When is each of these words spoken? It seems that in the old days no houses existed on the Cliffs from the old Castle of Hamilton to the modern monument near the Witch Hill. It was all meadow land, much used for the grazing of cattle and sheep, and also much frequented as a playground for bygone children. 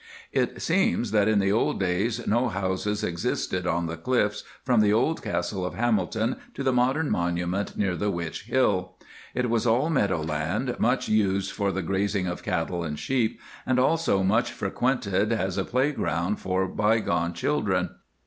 It 0.31 0.63
seems 0.63 1.11
that 1.11 1.27
in 1.27 1.37
the 1.37 1.51
old 1.51 1.79
days 1.79 2.25
no 2.25 2.49
houses 2.49 3.03
existed 3.03 3.67
on 3.67 3.85
the 3.85 3.97
Cliffs 3.97 4.43
from 4.65 4.81
the 4.81 4.91
old 4.91 5.21
Castle 5.21 5.63
of 5.63 5.75
Hamilton 5.75 6.37
to 6.55 6.63
the 6.63 6.73
modern 6.73 7.07
monument 7.11 7.77
near 7.77 7.95
the 7.95 8.09
Witch 8.09 8.45
Hill. 8.45 8.95
It 9.35 9.47
was 9.47 9.67
all 9.67 9.91
meadow 9.91 10.23
land, 10.23 10.75
much 10.79 11.07
used 11.07 11.51
for 11.51 11.71
the 11.71 11.83
grazing 11.83 12.25
of 12.25 12.41
cattle 12.41 12.83
and 12.83 12.97
sheep, 12.97 13.39
and 13.63 13.77
also 13.77 14.23
much 14.23 14.51
frequented 14.51 15.31
as 15.31 15.55
a 15.59 15.65
playground 15.65 16.37
for 16.39 16.67
bygone 16.67 17.33
children. 17.33 17.89